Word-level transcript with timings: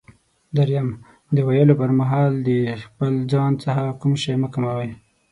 دریم: 0.55 0.87
د 1.35 1.37
ویلو 1.47 1.73
پر 1.81 1.91
مهال 1.99 2.31
د 2.47 2.49
خپل 2.83 3.13
ځان 3.31 3.51
څخه 3.63 3.83
کوم 4.01 4.13
شی 4.21 4.33
مه 4.41 4.47
کموئ. 4.53 4.89